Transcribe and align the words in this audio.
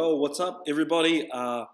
Yo, 0.00 0.14
what's 0.14 0.40
up, 0.40 0.62
everybody? 0.66 1.28
Uh, 1.30 1.66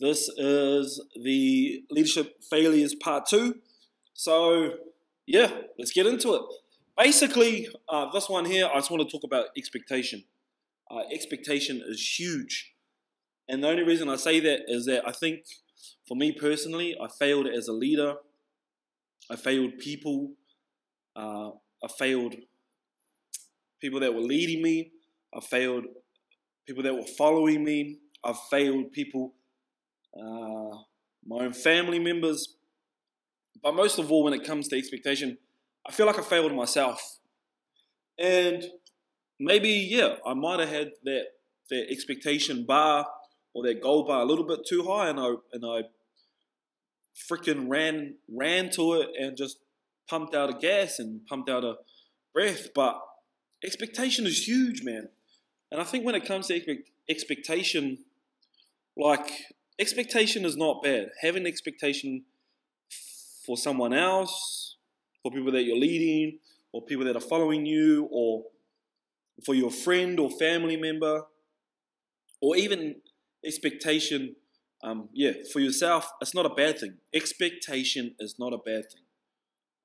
this 0.00 0.28
is 0.36 1.00
the 1.22 1.84
leadership 1.88 2.42
failures 2.50 2.96
part 2.96 3.26
two. 3.28 3.60
So, 4.12 4.72
yeah, 5.24 5.52
let's 5.78 5.92
get 5.92 6.04
into 6.04 6.34
it. 6.34 6.42
Basically, 6.98 7.68
uh, 7.88 8.10
this 8.10 8.28
one 8.28 8.44
here, 8.44 8.66
I 8.66 8.74
just 8.74 8.90
want 8.90 9.08
to 9.08 9.08
talk 9.08 9.22
about 9.22 9.50
expectation. 9.56 10.24
Uh, 10.90 11.02
expectation 11.14 11.80
is 11.86 12.18
huge. 12.18 12.74
And 13.48 13.62
the 13.62 13.68
only 13.68 13.84
reason 13.84 14.08
I 14.08 14.16
say 14.16 14.40
that 14.40 14.62
is 14.66 14.86
that 14.86 15.06
I 15.06 15.12
think, 15.12 15.44
for 16.08 16.16
me 16.16 16.32
personally, 16.32 16.96
I 17.00 17.06
failed 17.06 17.46
as 17.46 17.68
a 17.68 17.72
leader. 17.72 18.16
I 19.30 19.36
failed 19.36 19.78
people. 19.78 20.32
Uh, 21.14 21.50
I 21.84 21.88
failed 21.96 22.34
people 23.80 24.00
that 24.00 24.12
were 24.12 24.22
leading 24.22 24.60
me. 24.60 24.90
I 25.32 25.38
failed 25.38 25.84
people 26.66 26.82
that 26.82 26.94
were 26.94 27.06
following 27.18 27.64
me. 27.64 27.98
I've 28.24 28.38
failed 28.50 28.92
people, 28.92 29.34
uh, 30.16 30.76
my 31.26 31.44
own 31.44 31.52
family 31.52 31.98
members. 31.98 32.56
But 33.62 33.74
most 33.74 33.98
of 33.98 34.10
all, 34.10 34.24
when 34.24 34.34
it 34.34 34.44
comes 34.44 34.68
to 34.68 34.78
expectation, 34.78 35.38
I 35.86 35.92
feel 35.92 36.06
like 36.06 36.18
I 36.18 36.22
failed 36.22 36.54
myself. 36.54 37.18
And 38.18 38.64
maybe, 39.38 39.70
yeah, 39.70 40.16
I 40.26 40.34
might 40.34 40.60
have 40.60 40.68
had 40.68 40.90
that, 41.04 41.24
that 41.70 41.86
expectation 41.90 42.64
bar 42.66 43.06
or 43.54 43.64
that 43.64 43.80
goal 43.80 44.06
bar 44.06 44.22
a 44.22 44.24
little 44.24 44.46
bit 44.46 44.60
too 44.68 44.84
high, 44.84 45.08
and 45.08 45.18
I 45.18 45.34
and 45.52 45.64
I 45.64 45.82
freaking 47.30 47.68
ran 47.68 48.16
ran 48.28 48.70
to 48.70 48.94
it 48.94 49.08
and 49.18 49.36
just 49.36 49.58
pumped 50.08 50.34
out 50.34 50.50
a 50.50 50.58
gas 50.58 50.98
and 50.98 51.26
pumped 51.26 51.50
out 51.50 51.64
a 51.64 51.76
breath. 52.32 52.68
But 52.74 53.00
expectation 53.64 54.26
is 54.26 54.46
huge, 54.46 54.82
man. 54.82 55.08
And 55.70 55.80
I 55.80 55.84
think 55.84 56.04
when 56.04 56.14
it 56.14 56.24
comes 56.26 56.48
to 56.48 56.60
expectation, 57.08 57.98
like 58.96 59.30
expectation 59.78 60.44
is 60.44 60.56
not 60.56 60.82
bad. 60.82 61.10
Having 61.22 61.46
expectation 61.46 62.24
for 63.46 63.56
someone 63.56 63.92
else, 63.92 64.76
for 65.22 65.30
people 65.30 65.52
that 65.52 65.62
you're 65.62 65.78
leading, 65.78 66.38
or 66.72 66.82
people 66.82 67.04
that 67.04 67.16
are 67.16 67.20
following 67.20 67.66
you, 67.66 68.08
or 68.10 68.44
for 69.44 69.54
your 69.54 69.70
friend 69.70 70.18
or 70.20 70.30
family 70.30 70.76
member, 70.76 71.22
or 72.40 72.56
even 72.56 72.96
expectation, 73.44 74.36
um, 74.82 75.08
yeah, 75.12 75.32
for 75.52 75.60
yourself, 75.60 76.10
it's 76.20 76.34
not 76.34 76.46
a 76.46 76.54
bad 76.54 76.78
thing. 76.78 76.94
Expectation 77.14 78.14
is 78.18 78.36
not 78.38 78.52
a 78.52 78.58
bad 78.58 78.84
thing. 78.90 79.02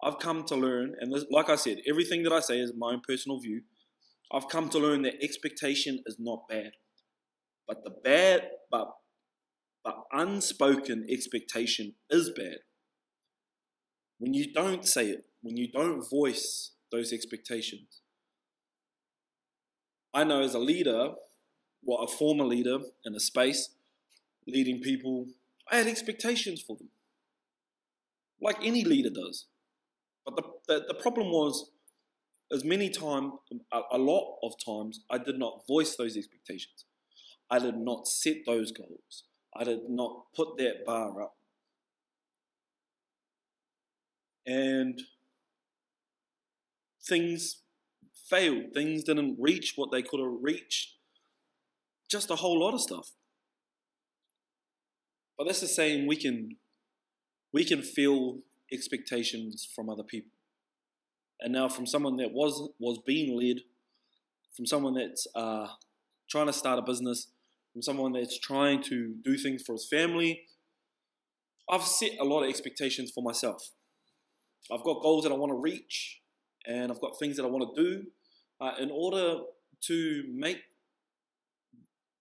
I've 0.04 0.20
come 0.20 0.44
to 0.46 0.56
learn, 0.56 0.96
and 1.00 1.14
like 1.32 1.50
I 1.50 1.56
said, 1.56 1.80
everything 1.88 2.24
that 2.24 2.34
I 2.34 2.40
say 2.40 2.60
is 2.60 2.74
my 2.78 2.92
own 2.92 3.02
personal 3.08 3.40
view. 3.40 3.62
I've 4.32 4.48
come 4.48 4.70
to 4.70 4.80
learn 4.80 5.04
that 5.04 5.22
expectation 5.22 6.04
is 6.06 6.18
not 6.20 6.48
bad. 6.50 6.72
But 7.68 7.84
the 7.84 7.92
bad, 7.92 8.50
but, 8.72 8.92
but 9.84 10.04
unspoken 10.12 11.06
expectation 11.10 11.94
is 12.10 12.32
bad. 12.36 12.58
When 14.18 14.34
you 14.34 14.52
don't 14.54 14.86
say 14.86 15.10
it, 15.10 15.26
when 15.42 15.58
you 15.58 15.72
don't 15.72 16.08
voice 16.10 16.72
those 16.92 17.12
expectations. 17.12 18.02
I 20.14 20.24
know 20.24 20.42
as 20.42 20.54
a 20.54 20.60
leader, 20.60 21.14
what 21.84 22.00
well, 22.00 22.04
a 22.04 22.08
former 22.08 22.46
leader 22.46 22.80
in 23.04 23.16
a 23.16 23.20
space, 23.20 23.70
leading 24.48 24.80
people, 24.80 25.28
I 25.70 25.78
had 25.78 25.88
expectations 25.88 26.62
for 26.62 26.78
them. 26.78 26.90
Like 28.42 28.58
any 28.64 28.84
leader 28.84 29.10
does. 29.10 29.46
But 30.26 30.36
the, 30.36 30.44
the, 30.68 30.86
the 30.88 30.94
problem 30.96 31.28
was 31.28 31.72
as 32.52 32.64
many 32.64 32.90
times, 32.90 33.34
a, 33.72 33.98
lot 33.98 34.38
of 34.44 34.54
times, 34.64 35.02
I 35.10 35.18
did 35.18 35.40
not 35.40 35.66
voice 35.68 35.96
those 35.96 36.16
expectations. 36.16 36.86
I 37.50 37.60
did 37.60 37.78
not 37.78 38.08
set 38.08 38.38
those 38.46 38.72
goals. 38.72 39.24
I 39.56 39.64
did 39.64 39.90
not 39.90 40.26
put 40.36 40.58
that 40.58 40.86
bar 40.86 41.24
up. 41.24 41.36
And 44.46 45.02
things 47.04 47.62
failed. 48.30 48.74
Things 48.74 49.04
didn't 49.04 49.38
reach 49.40 49.74
what 49.76 49.92
they 49.92 50.04
could 50.04 50.20
have 50.20 50.38
reached. 50.42 50.94
Just 52.10 52.30
a 52.30 52.36
whole 52.36 52.60
lot 52.60 52.76
of 52.76 52.82
stuff. 52.82 53.12
But 55.38 55.46
that's 55.46 55.62
the 55.62 55.68
same 55.68 56.06
we 56.06 56.16
can 56.16 56.58
we 57.52 57.66
can 57.66 57.82
feel 57.82 58.40
expectations 58.72 59.68
from 59.76 59.90
other 59.90 60.04
people 60.04 60.35
and 61.42 61.54
now 61.54 61.68
from 61.68 61.86
someone 61.86 62.16
that 62.18 62.32
was 62.32 62.70
was 62.80 63.00
being 63.06 63.38
led, 63.38 63.62
from 64.56 64.66
someone 64.66 64.94
that's 64.94 65.28
uh, 65.36 65.68
trying 66.30 66.48
to 66.48 66.54
start 66.54 66.80
a 66.80 66.82
business, 66.82 67.28
from 67.74 67.82
someone 67.82 68.14
that's 68.14 68.40
trying 68.40 68.82
to 68.84 69.16
do 69.24 69.38
things 69.38 69.64
for 69.64 69.74
his 69.74 69.88
family, 69.88 70.44
I've 71.70 71.84
set 71.84 72.12
a 72.20 72.24
lot 72.24 72.44
of 72.44 72.50
expectations 72.50 73.12
for 73.12 73.24
myself. 73.24 73.72
I've 74.72 74.84
got 74.84 75.02
goals 75.02 75.24
that 75.24 75.32
I 75.32 75.36
want 75.36 75.52
to 75.52 75.58
reach, 75.58 76.22
and 76.66 76.92
I've 76.92 77.02
got 77.02 77.20
things 77.20 77.38
that 77.38 77.44
I 77.44 77.48
want 77.48 77.76
to 77.76 77.84
do 77.84 78.04
uh, 78.62 78.74
in 78.80 78.90
order 78.92 79.40
to 79.82 80.24
make 80.34 80.58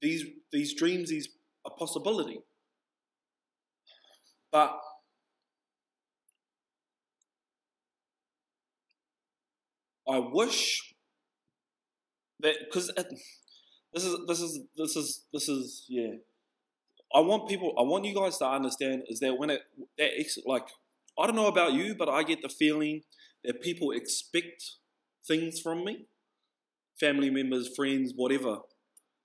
these 0.02 0.24
these 0.52 0.74
dreams 0.74 1.08
these 1.10 1.28
a 1.66 1.70
possibility. 1.70 2.40
But 4.52 4.78
I 10.08 10.18
wish 10.18 10.94
that 12.40 12.56
because 12.64 12.90
uh, 12.90 13.02
this 13.92 14.04
is 14.04 14.16
this 14.26 14.40
is 14.40 14.60
this 14.76 14.96
is 14.96 15.24
this 15.32 15.48
is 15.48 15.86
yeah. 15.88 16.14
I 17.14 17.20
want 17.20 17.48
people. 17.48 17.72
I 17.78 17.82
want 17.82 18.04
you 18.04 18.14
guys 18.14 18.38
to 18.38 18.46
understand 18.46 19.04
is 19.08 19.20
that 19.20 19.38
when 19.38 19.50
it 19.50 19.62
that 19.98 20.10
like 20.46 20.66
I 21.18 21.26
don't 21.26 21.36
know 21.36 21.46
about 21.46 21.72
you, 21.72 21.94
but 21.94 22.08
I 22.08 22.22
get 22.22 22.42
the 22.42 22.48
feeling 22.48 23.02
that 23.44 23.62
people 23.62 23.92
expect 23.92 24.62
things 25.26 25.60
from 25.60 25.84
me, 25.84 26.06
family 26.98 27.30
members, 27.30 27.70
friends, 27.74 28.12
whatever. 28.14 28.58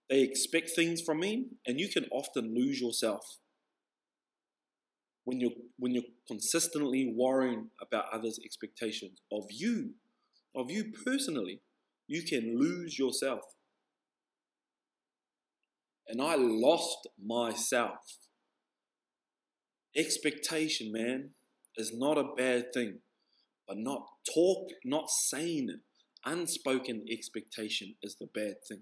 They 0.10 0.22
expect 0.22 0.72
things 0.76 1.02
from 1.02 1.20
me, 1.20 1.48
and 1.68 1.80
you 1.80 1.88
can 1.88 2.06
often 2.12 2.56
lose 2.56 2.82
yourself 2.82 3.38
when 5.26 5.40
you're 5.40 5.52
when 5.78 5.94
you're 5.94 6.12
consistently 6.28 7.14
worrying 7.16 7.70
about 7.82 8.06
others' 8.12 8.40
expectations 8.44 9.20
of 9.32 9.46
you 9.50 9.92
of 10.56 10.72
you 10.72 10.92
personally, 11.06 11.62
you 12.08 12.24
can 12.24 12.58
lose 12.60 12.98
yourself. 12.98 13.42
And 16.08 16.22
I 16.22 16.36
lost 16.36 17.08
myself. 17.24 18.00
Expectation, 19.96 20.92
man, 20.92 21.32
is 21.76 21.92
not 21.94 22.18
a 22.18 22.34
bad 22.36 22.74
thing. 22.74 23.00
But 23.68 23.78
not 23.78 24.02
talk, 24.34 24.70
not 24.84 25.10
saying 25.10 25.70
it. 25.70 25.82
Unspoken 26.26 27.06
expectation 27.10 27.96
is 28.02 28.16
the 28.20 28.28
bad 28.34 28.56
thing. 28.68 28.82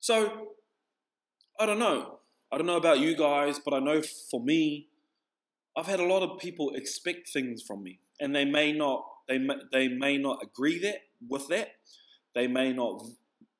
So, 0.00 0.48
I 1.58 1.66
don't 1.66 1.80
know. 1.80 2.20
I 2.52 2.56
don't 2.56 2.66
know 2.66 2.76
about 2.76 3.00
you 3.00 3.16
guys, 3.16 3.58
but 3.62 3.74
I 3.74 3.80
know 3.80 4.00
for 4.30 4.42
me, 4.42 4.86
I've 5.76 5.86
had 5.86 6.00
a 6.00 6.06
lot 6.06 6.22
of 6.22 6.38
people 6.38 6.70
expect 6.74 7.28
things 7.32 7.62
from 7.66 7.82
me, 7.82 8.00
and 8.20 8.34
they 8.34 8.44
may 8.44 8.72
not 8.72 9.04
they 9.28 9.38
may, 9.38 9.54
they 9.72 9.88
may 9.88 10.18
not 10.18 10.42
agree 10.42 10.78
that 10.80 10.98
with 11.28 11.48
that. 11.48 11.68
They 12.34 12.46
may 12.46 12.72
not 12.72 13.02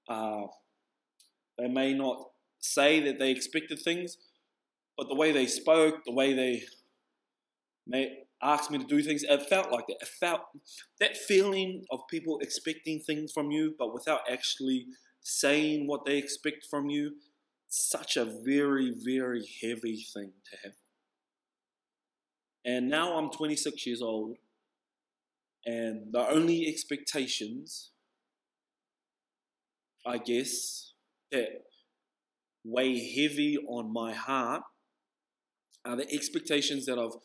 uh, 0.09 0.47
they 1.59 1.69
may 1.69 1.95
not 1.95 2.31
say 2.61 3.01
that 3.01 3.19
they 3.19 3.31
expected 3.31 3.81
things, 3.81 4.17
but 4.97 5.09
the 5.09 5.15
way 5.15 5.33
they 5.33 5.47
spoke, 5.47 6.05
the 6.05 6.13
way 6.13 6.33
they 6.33 6.63
may 7.87 8.19
asked 8.43 8.71
me 8.71 8.79
to 8.79 8.85
do 8.85 9.03
things, 9.03 9.25
it 9.25 9.43
felt 9.49 9.73
like 9.73 9.87
that. 9.89 9.97
It 10.01 10.09
felt 10.09 10.43
that 11.01 11.17
feeling 11.17 11.85
of 11.91 12.01
people 12.09 12.39
expecting 12.41 13.01
things 13.01 13.33
from 13.33 13.51
you, 13.51 13.75
but 13.79 13.93
without 13.93 14.21
actually 14.31 14.87
saying 15.21 15.87
what 15.87 16.05
they 16.05 16.17
expect 16.17 16.67
from 16.71 16.89
you. 16.89 17.17
Such 17.69 18.17
a 18.17 18.25
very, 18.25 18.95
very 18.97 19.45
heavy 19.63 20.07
thing 20.15 20.33
to 20.51 20.57
have. 20.65 20.73
And 22.65 22.89
now 22.89 23.19
I'm 23.19 23.31
26 23.31 23.87
years 23.87 24.01
old, 24.03 24.37
and 25.67 26.13
the 26.13 26.29
only 26.31 26.67
expectations, 26.67 27.91
I 30.07 30.19
guess, 30.19 30.93
that 31.31 31.49
weigh 32.65 32.99
heavy 32.99 33.59
on 33.69 33.93
my 33.93 34.13
heart 34.13 34.63
are 35.85 35.97
the 35.97 36.13
expectations 36.13 36.87
that 36.87 36.99
I've 36.99 37.19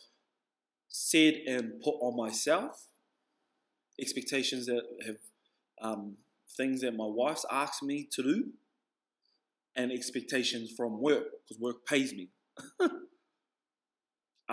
said 0.87 1.35
and 1.47 1.81
put 1.83 1.95
on 2.01 2.15
myself, 2.15 2.87
expectations 3.99 4.65
that 4.67 4.83
have 5.05 5.15
um, 5.81 6.17
things 6.55 6.81
that 6.81 6.95
my 6.95 7.05
wife's 7.05 7.45
asked 7.51 7.83
me 7.83 8.07
to 8.13 8.23
do, 8.23 8.45
and 9.75 9.91
expectations 9.91 10.71
from 10.75 11.01
work 11.01 11.25
because 11.47 11.59
work 11.59 11.85
pays 11.85 12.13
me. 12.13 12.29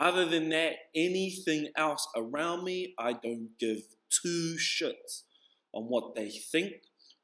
Other 0.01 0.25
than 0.25 0.49
that, 0.49 0.77
anything 0.95 1.69
else 1.77 2.09
around 2.17 2.65
me, 2.65 2.95
I 2.99 3.13
don't 3.13 3.51
give 3.59 3.83
two 4.09 4.57
shits 4.59 5.25
on 5.75 5.85
what 5.85 6.15
they 6.15 6.31
think, 6.31 6.73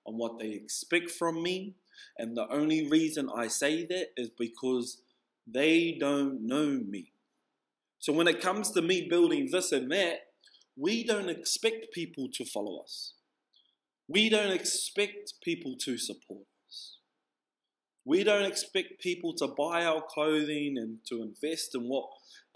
on 0.07 0.19
what 0.19 0.39
they 0.39 0.51
expect 0.51 1.11
from 1.11 1.43
me. 1.43 1.75
And 2.19 2.37
the 2.37 2.47
only 2.53 2.87
reason 2.87 3.31
I 3.35 3.49
say 3.49 3.87
that 3.87 4.09
is 4.19 4.29
because 4.29 5.01
they 5.47 5.97
don't 5.99 6.47
know 6.47 6.83
me. 6.87 7.13
So 7.99 8.13
when 8.13 8.29
it 8.29 8.43
comes 8.43 8.71
to 8.73 8.83
me 8.83 9.09
building 9.09 9.49
this 9.51 9.73
and 9.73 9.91
that, 9.93 10.27
we 10.77 11.03
don't 11.03 11.31
expect 11.31 11.95
people 11.95 12.29
to 12.35 12.45
follow 12.45 12.83
us. 12.83 13.15
We 14.07 14.29
don't 14.29 14.53
expect 14.53 15.41
people 15.43 15.77
to 15.81 15.97
support 15.97 16.45
us. 16.69 16.99
We 18.05 18.23
don't 18.23 18.45
expect 18.45 19.01
people 19.01 19.33
to 19.37 19.49
buy 19.49 19.87
our 19.87 20.03
clothing 20.03 20.77
and 20.77 20.99
to 21.09 21.23
invest 21.23 21.75
in 21.75 21.89
what 21.89 22.05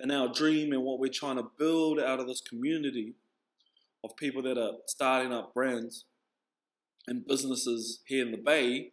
in 0.03 0.11
our 0.11 0.29
dream 0.29 0.73
and 0.73 0.83
what 0.83 0.99
we're 0.99 1.11
trying 1.13 1.37
to 1.37 1.47
build 1.59 2.01
out 2.01 2.21
of 2.21 2.27
this 2.27 2.41
community 2.41 3.15
of 4.03 4.17
people 4.17 4.43
that 4.43 4.59
are 4.59 4.73
starting 4.87 5.33
up 5.33 5.55
brands 5.55 6.05
and 7.07 7.27
businesses 7.27 8.01
here 8.07 8.25
in 8.25 8.33
the 8.33 8.39
Bay. 8.39 8.93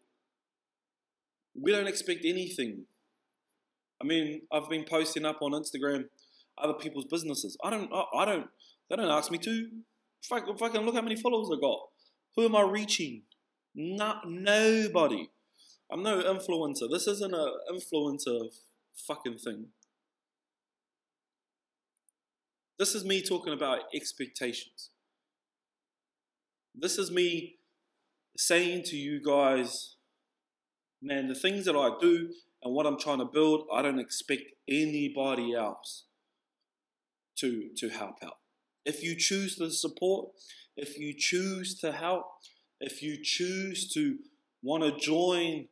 We 1.59 1.71
don't 1.71 1.87
expect 1.87 2.25
anything. 2.25 2.85
I 4.01 4.05
mean, 4.05 4.41
I've 4.51 4.69
been 4.69 4.83
posting 4.83 5.25
up 5.25 5.41
on 5.41 5.51
Instagram 5.51 6.05
other 6.57 6.73
people's 6.73 7.05
businesses. 7.05 7.57
I 7.63 7.69
don't, 7.69 7.91
I, 8.13 8.25
don't, 8.25 8.47
they 8.89 8.95
don't 8.95 9.09
ask 9.09 9.31
me 9.31 9.37
to. 9.39 9.69
I 10.31 10.39
can 10.39 10.85
look 10.85 10.95
how 10.95 11.01
many 11.01 11.15
followers 11.15 11.49
I 11.51 11.59
got. 11.59 11.79
Who 12.35 12.45
am 12.45 12.55
I 12.55 12.61
reaching? 12.61 13.23
Not 13.75 14.29
nobody. 14.29 15.29
I'm 15.91 16.03
no 16.03 16.21
influencer. 16.21 16.89
This 16.91 17.07
isn't 17.07 17.33
an 17.33 17.51
influencer 17.71 18.49
fucking 19.07 19.37
thing. 19.37 19.67
This 22.79 22.93
is 22.93 23.03
me 23.03 23.23
talking 23.23 23.53
about 23.53 23.79
expectations. 23.93 24.91
This 26.75 26.99
is 26.99 27.09
me 27.09 27.55
saying 28.37 28.83
to 28.83 28.95
you 28.95 29.19
guys, 29.19 29.95
man, 31.01 31.27
the 31.27 31.33
things 31.33 31.65
that 31.65 31.75
I 31.75 31.89
do 31.99 32.29
and 32.61 32.73
what 32.73 32.85
I'm 32.85 32.99
trying 32.99 33.17
to 33.17 33.25
build, 33.25 33.67
I 33.73 33.81
don't 33.81 33.99
expect 33.99 34.43
anybody 34.67 35.55
else 35.55 36.05
to, 37.37 37.69
to 37.77 37.89
help 37.89 38.17
out. 38.23 38.37
If 38.85 39.03
you 39.03 39.15
choose 39.15 39.55
to 39.55 39.71
support, 39.71 40.29
if 40.75 40.99
you 40.99 41.15
choose 41.17 41.79
to 41.79 41.91
help, 41.91 42.25
if 42.79 43.01
you 43.01 43.17
choose 43.23 43.91
to 43.93 44.17
want 44.61 44.83
to 44.83 44.95
join 45.03 45.67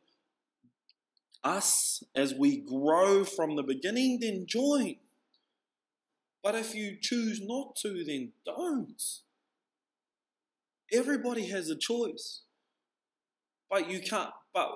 us 1.44 2.02
as 2.16 2.34
we 2.34 2.56
grow 2.56 3.24
from 3.24 3.54
the 3.54 3.62
beginning, 3.62 4.18
then 4.20 4.44
join. 4.48 4.96
But 6.46 6.54
if 6.54 6.76
you 6.76 6.96
choose 7.00 7.40
not 7.42 7.74
to, 7.82 8.04
then 8.04 8.30
don't. 8.44 9.02
Everybody 10.92 11.48
has 11.48 11.70
a 11.70 11.74
choice. 11.74 12.42
But 13.68 13.90
you 13.90 13.98
can't, 13.98 14.30
but, 14.54 14.70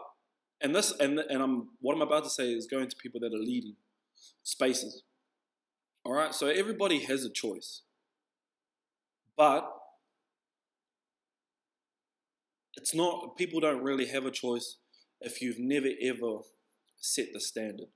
and 0.61 0.75
this, 0.75 0.91
and, 0.99 1.21
and 1.21 1.41
I'm, 1.41 1.69
what 1.81 1.95
I'm 1.95 2.03
about 2.03 2.25
to 2.25 2.31
say 2.31 2.51
is 2.51 2.67
going 2.67 2.89
to 2.89 2.97
people 2.97 3.21
that 3.21 3.33
are 3.33 3.39
leading 3.39 3.77
spaces. 4.43 5.05
All 6.05 6.13
right, 6.13 6.35
so 6.35 6.49
everybody 6.49 7.05
has 7.05 7.25
a 7.25 7.31
choice. 7.31 7.83
But 9.37 9.73
it's 12.75 12.97
not, 12.97 13.37
people 13.37 13.61
don't 13.61 13.85
really 13.85 14.07
have 14.07 14.27
a 14.27 14.33
choice 14.33 14.79
if 15.21 15.41
you've 15.41 15.61
never 15.61 15.91
ever 16.03 16.39
set 16.97 17.27
the 17.33 17.39
standard. 17.39 17.91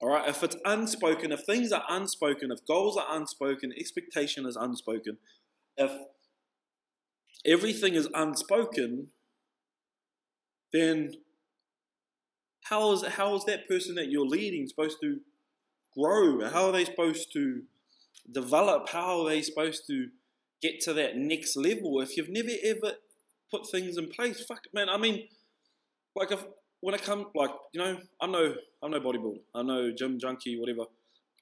All 0.00 0.10
right, 0.10 0.28
if 0.28 0.42
it's 0.44 0.56
unspoken, 0.64 1.32
if 1.32 1.40
things 1.44 1.72
are 1.72 1.82
unspoken, 1.88 2.52
if 2.52 2.64
goals 2.66 2.96
are 2.96 3.16
unspoken, 3.16 3.72
expectation 3.76 4.46
is 4.46 4.54
unspoken, 4.54 5.18
if 5.76 5.90
everything 7.44 7.94
is 7.94 8.08
unspoken, 8.14 9.08
then 10.72 11.14
how 12.64 12.92
is, 12.92 13.04
how 13.04 13.34
is 13.34 13.44
that 13.46 13.68
person 13.68 13.96
that 13.96 14.10
you're 14.10 14.26
leading 14.26 14.66
supposed 14.68 14.98
to 15.02 15.20
grow? 15.96 16.48
How 16.48 16.66
are 16.66 16.72
they 16.72 16.84
supposed 16.84 17.32
to 17.32 17.62
develop? 18.30 18.90
How 18.90 19.22
are 19.22 19.28
they 19.28 19.42
supposed 19.42 19.82
to 19.88 20.08
get 20.62 20.80
to 20.82 20.92
that 20.92 21.16
next 21.16 21.56
level 21.56 22.00
if 22.00 22.16
you've 22.16 22.28
never 22.28 22.50
ever 22.62 22.94
put 23.50 23.68
things 23.70 23.96
in 23.96 24.08
place? 24.08 24.44
Fuck, 24.44 24.62
man. 24.72 24.88
I 24.88 24.98
mean, 24.98 25.28
like 26.14 26.30
if 26.30 26.44
when 26.80 26.94
I 26.94 26.98
come, 26.98 27.26
like 27.34 27.50
you 27.72 27.80
know, 27.80 27.98
I'm 28.20 28.32
no, 28.32 28.54
I'm 28.82 28.90
no 28.90 29.00
bodybuilder. 29.00 29.40
I'm 29.54 29.66
no 29.66 29.90
gym 29.92 30.18
junkie, 30.18 30.58
whatever. 30.58 30.82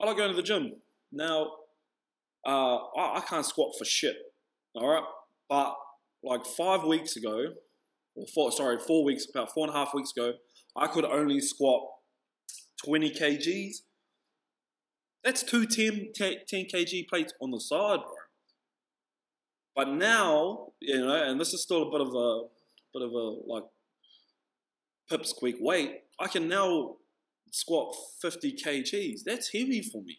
I 0.00 0.06
like 0.06 0.16
going 0.16 0.30
to 0.30 0.36
the 0.36 0.42
gym. 0.42 0.72
Now, 1.12 1.50
uh, 2.46 2.76
I, 2.96 3.18
I 3.18 3.22
can't 3.26 3.46
squat 3.46 3.72
for 3.78 3.84
shit. 3.84 4.16
All 4.74 4.88
right, 4.88 5.04
but 5.48 5.74
like 6.22 6.44
five 6.44 6.84
weeks 6.84 7.16
ago, 7.16 7.46
or 8.14 8.26
four, 8.34 8.52
sorry, 8.52 8.78
four 8.78 9.04
weeks, 9.04 9.26
about 9.28 9.52
four 9.52 9.66
and 9.66 9.74
a 9.74 9.78
half 9.78 9.94
weeks 9.94 10.10
ago, 10.16 10.34
I 10.76 10.86
could 10.86 11.04
only 11.04 11.40
squat 11.40 11.82
20 12.84 13.10
kgs 13.10 13.76
that's 15.26 15.42
two 15.42 15.66
10, 15.66 16.12
10 16.14 16.36
kg 16.48 17.08
plates 17.08 17.32
on 17.42 17.50
the 17.50 17.58
side, 17.58 17.98
bro. 17.98 18.14
But 19.74 19.88
now, 19.88 20.68
you 20.80 21.04
know, 21.04 21.20
and 21.28 21.40
this 21.40 21.52
is 21.52 21.62
still 21.62 21.82
a 21.82 21.90
bit 21.90 22.00
of 22.00 22.14
a 22.14 22.42
bit 22.94 23.02
of 23.02 23.10
a 23.10 23.52
like 23.52 23.64
pipsqueak 25.10 25.60
weight. 25.60 26.02
I 26.18 26.28
can 26.28 26.48
now 26.48 26.96
squat 27.50 27.94
50 28.20 28.52
kgs. 28.52 29.20
That's 29.24 29.52
heavy 29.52 29.82
for 29.82 30.02
me. 30.02 30.18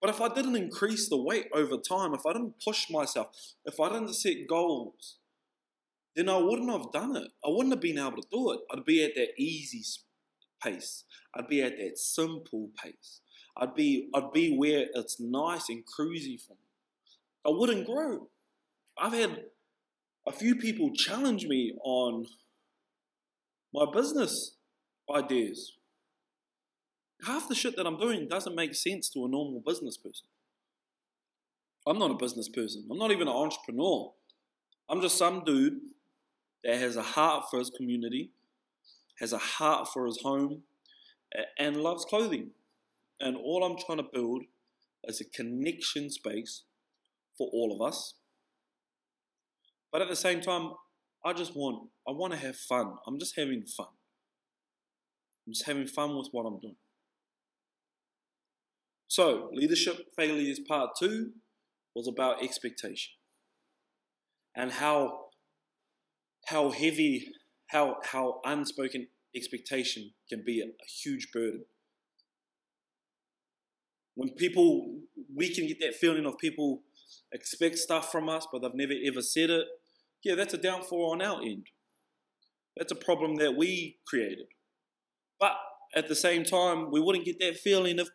But 0.00 0.10
if 0.10 0.20
I 0.20 0.28
didn't 0.28 0.56
increase 0.56 1.08
the 1.08 1.20
weight 1.20 1.46
over 1.54 1.76
time, 1.76 2.14
if 2.14 2.26
I 2.26 2.32
didn't 2.32 2.62
push 2.62 2.90
myself, 2.90 3.28
if 3.64 3.80
I 3.80 3.88
didn't 3.88 4.14
set 4.14 4.46
goals, 4.48 5.16
then 6.14 6.28
I 6.28 6.38
wouldn't 6.38 6.70
have 6.70 6.92
done 6.92 7.16
it. 7.16 7.28
I 7.44 7.48
wouldn't 7.48 7.72
have 7.72 7.80
been 7.80 7.98
able 7.98 8.22
to 8.22 8.28
do 8.30 8.52
it. 8.52 8.60
I'd 8.70 8.84
be 8.84 9.04
at 9.04 9.14
that 9.16 9.30
easy 9.38 9.82
pace. 10.62 11.04
I'd 11.34 11.48
be 11.48 11.62
at 11.62 11.76
that 11.78 11.98
simple 11.98 12.70
pace. 12.82 13.20
I'd 13.56 13.74
be 13.74 14.08
I'd 14.14 14.32
be 14.32 14.56
where 14.56 14.86
it's 14.94 15.18
nice 15.20 15.68
and 15.68 15.82
cruisy 15.84 16.40
for 16.40 16.52
me. 16.52 16.68
I 17.46 17.50
wouldn't 17.50 17.86
grow. 17.86 18.28
I've 18.98 19.12
had 19.12 19.44
a 20.26 20.32
few 20.32 20.56
people 20.56 20.92
challenge 20.92 21.46
me 21.46 21.74
on 21.84 22.26
my 23.72 23.84
business 23.92 24.56
ideas. 25.14 25.72
Half 27.24 27.48
the 27.48 27.54
shit 27.54 27.76
that 27.76 27.86
I'm 27.86 27.98
doing 27.98 28.28
doesn't 28.28 28.54
make 28.54 28.74
sense 28.74 29.08
to 29.10 29.24
a 29.24 29.28
normal 29.28 29.62
business 29.64 29.96
person. 29.96 30.26
I'm 31.86 31.98
not 31.98 32.10
a 32.10 32.14
business 32.14 32.48
person. 32.48 32.86
I'm 32.90 32.98
not 32.98 33.12
even 33.12 33.28
an 33.28 33.34
entrepreneur. 33.34 34.12
I'm 34.88 35.00
just 35.00 35.16
some 35.16 35.44
dude 35.44 35.80
that 36.64 36.78
has 36.78 36.96
a 36.96 37.02
heart 37.02 37.44
for 37.50 37.58
his 37.58 37.70
community, 37.70 38.32
has 39.20 39.32
a 39.32 39.38
heart 39.38 39.88
for 39.92 40.06
his 40.06 40.20
home, 40.22 40.62
and 41.58 41.76
loves 41.76 42.04
clothing. 42.04 42.50
And 43.20 43.36
all 43.36 43.64
I'm 43.64 43.78
trying 43.78 43.98
to 43.98 44.10
build 44.12 44.42
is 45.04 45.20
a 45.20 45.24
connection 45.24 46.10
space 46.10 46.62
for 47.38 47.48
all 47.52 47.72
of 47.72 47.86
us. 47.86 48.14
But 49.92 50.02
at 50.02 50.08
the 50.08 50.16
same 50.16 50.40
time, 50.40 50.72
I 51.24 51.32
just 51.32 51.56
want 51.56 51.88
I 52.08 52.12
want 52.12 52.32
to 52.32 52.38
have 52.38 52.56
fun. 52.56 52.94
I'm 53.06 53.18
just 53.18 53.36
having 53.36 53.64
fun. 53.66 53.88
I'm 55.46 55.52
just 55.52 55.66
having 55.66 55.86
fun 55.86 56.16
with 56.16 56.28
what 56.32 56.44
I'm 56.44 56.58
doing. 56.60 56.76
So, 59.08 59.50
leadership 59.52 59.96
failures 60.16 60.60
part 60.66 60.90
2 60.98 61.30
was 61.94 62.08
about 62.08 62.42
expectation. 62.42 63.12
And 64.54 64.72
how 64.72 65.26
how 66.46 66.70
heavy 66.70 67.32
how 67.68 67.96
how 68.04 68.40
unspoken 68.44 69.08
expectation 69.34 70.12
can 70.28 70.42
be 70.46 70.60
a, 70.60 70.64
a 70.64 70.88
huge 71.02 71.28
burden 71.32 71.64
when 74.16 74.30
people, 74.30 74.96
we 75.34 75.54
can 75.54 75.66
get 75.68 75.78
that 75.80 75.94
feeling 75.94 76.26
of 76.26 76.38
people 76.38 76.82
expect 77.32 77.76
stuff 77.76 78.10
from 78.10 78.28
us, 78.28 78.46
but 78.50 78.62
they've 78.62 78.74
never 78.74 78.94
ever 79.06 79.20
said 79.20 79.50
it. 79.50 79.66
Yeah, 80.24 80.34
that's 80.34 80.54
a 80.54 80.58
downfall 80.58 81.12
on 81.12 81.22
our 81.22 81.42
end. 81.42 81.66
That's 82.76 82.92
a 82.92 82.96
problem 82.96 83.36
that 83.36 83.56
we 83.56 83.98
created. 84.06 84.46
But 85.40 85.52
at 85.94 86.08
the 86.08 86.14
same 86.14 86.44
time, 86.44 86.90
we 86.90 87.00
wouldn't 87.00 87.24
get 87.24 87.38
that 87.40 87.56
feeling 87.56 87.98
if 87.98 88.08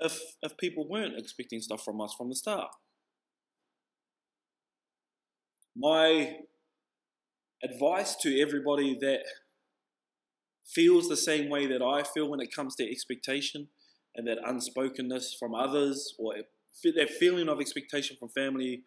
if 0.00 0.18
if 0.42 0.56
people 0.56 0.88
weren't 0.88 1.18
expecting 1.18 1.60
stuff 1.60 1.84
from 1.84 2.00
us 2.00 2.14
from 2.16 2.28
the 2.28 2.36
start. 2.36 2.70
My 5.76 6.36
advice 7.62 8.16
to 8.16 8.40
everybody 8.40 8.98
that 9.00 9.20
feels 10.66 11.08
the 11.08 11.16
same 11.16 11.48
way 11.48 11.66
that 11.66 11.82
I 11.82 12.02
feel 12.02 12.30
when 12.30 12.40
it 12.40 12.54
comes 12.54 12.74
to 12.76 12.90
expectation 12.90 13.68
and 14.14 14.26
that 14.26 14.38
unspokenness 14.46 15.36
from 15.38 15.54
others 15.54 16.14
or 16.18 16.34
that 16.84 17.10
feeling 17.10 17.48
of 17.48 17.60
expectation 17.60 18.16
from 18.18 18.28
family, 18.30 18.82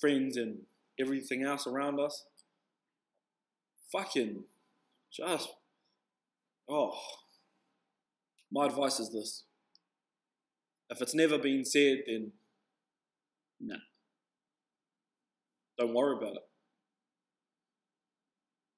friends, 0.00 0.36
and 0.36 0.58
everything 1.00 1.44
else 1.44 1.66
around 1.66 2.00
us. 2.00 2.24
Fucking 3.92 4.44
just, 5.12 5.48
oh, 6.68 6.98
my 8.52 8.66
advice 8.66 9.00
is 9.00 9.10
this. 9.10 9.44
If 10.90 11.00
it's 11.02 11.14
never 11.14 11.38
been 11.38 11.64
said, 11.64 11.98
then 12.06 12.32
nah. 13.60 13.76
Don't 15.78 15.94
worry 15.94 16.16
about 16.16 16.36
it. 16.36 16.42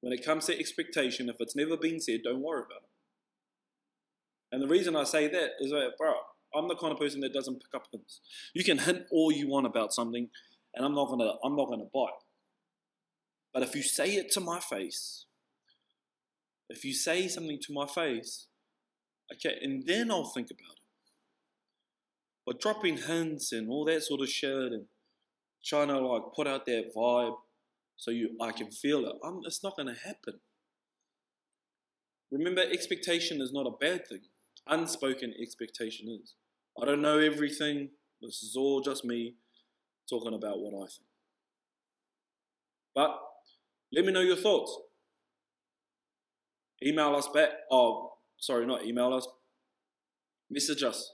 when 0.01 0.13
it 0.13 0.25
comes 0.25 0.47
to 0.47 0.59
expectation, 0.59 1.29
if 1.29 1.37
it's 1.41 1.57
never 1.57 1.77
been 1.77 2.01
said, 2.01 2.21
don't 2.25 2.43
worry 2.43 2.63
about 2.63 2.83
it. 2.83 2.89
And 4.53 4.63
the 4.63 4.69
reason 4.69 4.97
I 4.97 5.05
say 5.05 5.29
that 5.29 5.51
is 5.61 5.71
that, 5.71 5.93
bro, 5.99 6.15
I'm 6.55 6.69
the 6.69 6.75
kind 6.77 6.93
of 6.93 6.99
person 6.99 7.21
that 7.21 7.33
doesn't 7.33 7.55
pick 7.55 7.75
up 7.75 7.87
hints. 7.93 8.21
You 8.55 8.65
can 8.65 8.79
hint 8.79 9.03
all 9.13 9.31
you 9.31 9.49
want 9.49 9.67
about 9.67 9.93
something, 9.93 10.29
and 10.75 10.85
I'm 10.85 10.95
not 10.95 11.09
gonna 11.09 11.33
I'm 11.45 11.55
not 11.55 11.69
gonna 11.69 11.85
bite. 11.95 12.11
But 13.53 13.63
if 13.63 13.75
you 13.75 13.83
say 13.83 14.15
it 14.15 14.31
to 14.33 14.41
my 14.41 14.61
face, 14.61 15.27
if 16.69 16.85
you 16.85 16.95
say 16.95 17.27
something 17.27 17.59
to 17.63 17.73
my 17.73 17.87
face, 17.87 18.47
okay, 19.35 19.59
and 19.61 19.85
then 19.87 20.11
I'll 20.11 20.25
think 20.25 20.51
about 20.51 20.73
it. 20.73 20.79
But 22.47 22.61
dropping 22.61 22.99
hints 22.99 23.53
and 23.53 23.69
all 23.69 23.85
that 23.87 24.03
sort 24.03 24.21
of 24.21 24.29
shit 24.29 24.51
and 24.51 24.87
trying 25.65 25.89
to 25.89 25.99
like 25.99 26.23
put 26.35 26.47
out 26.47 26.67
that 26.67 26.95
vibe 26.97 27.37
so 27.97 28.11
you 28.11 28.31
I 28.41 28.53
can 28.53 28.71
feel 28.71 29.05
it, 29.05 29.17
I'm, 29.25 29.41
it's 29.45 29.63
not 29.63 29.77
gonna 29.77 29.97
happen. 30.05 30.41
Remember, 32.31 32.63
expectation 32.63 33.43
is 33.43 33.53
not 33.53 33.67
a 33.67 33.77
bad 33.79 34.07
thing. 34.07 34.23
Unspoken 34.67 35.35
expectation 35.41 36.09
is. 36.23 36.35
I 36.81 36.87
don't 36.87 37.03
know 37.03 37.19
everything. 37.19 37.91
This 38.23 38.43
is 38.43 38.55
all 38.57 38.81
just 38.81 39.05
me 39.05 39.35
talking 40.09 40.35
about 40.35 40.61
what 40.61 40.75
I 40.75 40.87
think. 40.87 41.09
But 42.95 43.19
let 43.93 44.05
me 44.05 44.13
know 44.13 44.21
your 44.21 44.37
thoughts. 44.37 44.77
Email 46.85 47.15
us 47.15 47.29
back. 47.29 47.51
Oh, 47.71 48.13
sorry, 48.39 48.67
not 48.67 48.85
email 48.85 49.13
us. 49.13 49.27
Message 50.51 50.83
us. 50.83 51.13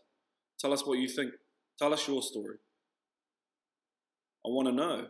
Tell 0.59 0.73
us 0.73 0.87
what 0.87 0.99
you 0.99 1.09
think. 1.09 1.33
Tell 1.79 1.93
us 1.93 2.07
your 2.07 2.23
story. 2.23 2.57
I 4.45 4.49
want 4.49 4.69
to 4.69 4.73
know. 4.73 5.07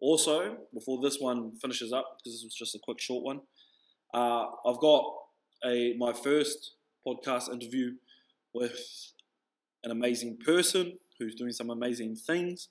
Also, 0.00 0.58
before 0.72 1.00
this 1.02 1.18
one 1.18 1.56
finishes 1.56 1.92
up, 1.92 2.18
because 2.18 2.38
this 2.38 2.44
was 2.44 2.54
just 2.54 2.74
a 2.74 2.78
quick 2.82 3.00
short 3.00 3.24
one, 3.24 3.40
uh, 4.12 4.46
I've 4.66 4.78
got 4.78 5.04
a 5.64 5.94
my 5.98 6.12
first 6.12 6.72
podcast 7.06 7.52
interview 7.52 7.92
with 8.52 9.12
an 9.82 9.90
amazing 9.90 10.38
person 10.44 10.98
who's 11.18 11.34
doing 11.34 11.52
some 11.52 11.70
amazing 11.70 12.16
things, 12.16 12.68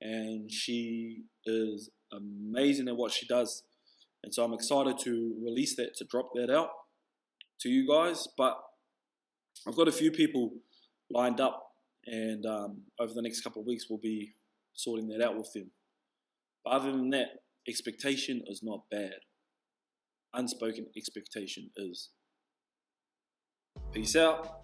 and 0.00 0.50
she 0.50 1.24
is 1.46 1.90
amazing 2.16 2.88
at 2.88 2.96
what 2.96 3.12
she 3.12 3.26
does. 3.26 3.62
And 4.22 4.32
so 4.32 4.44
I'm 4.44 4.54
excited 4.54 4.98
to 5.00 5.36
release 5.42 5.76
that, 5.76 5.96
to 5.96 6.04
drop 6.04 6.30
that 6.34 6.50
out 6.50 6.70
to 7.60 7.68
you 7.68 7.86
guys. 7.86 8.26
But 8.36 8.58
I've 9.66 9.76
got 9.76 9.88
a 9.88 9.92
few 9.92 10.10
people 10.10 10.52
lined 11.10 11.40
up, 11.40 11.72
and 12.06 12.44
um, 12.46 12.82
over 12.98 13.12
the 13.12 13.22
next 13.22 13.42
couple 13.42 13.60
of 13.60 13.66
weeks, 13.66 13.86
we'll 13.88 13.98
be 13.98 14.34
sorting 14.72 15.08
that 15.08 15.22
out 15.22 15.36
with 15.36 15.52
them. 15.52 15.70
But 16.64 16.70
other 16.70 16.92
than 16.92 17.10
that, 17.10 17.28
expectation 17.68 18.42
is 18.46 18.62
not 18.62 18.82
bad. 18.90 19.14
Unspoken 20.32 20.86
expectation 20.96 21.70
is. 21.76 22.10
Peace 23.92 24.16
out. 24.16 24.63